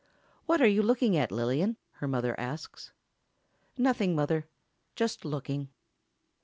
[0.47, 2.91] "What are you looking at, Lillian?" her mother asks.
[3.77, 4.47] "Nothing, Mother;
[4.95, 5.69] just looking."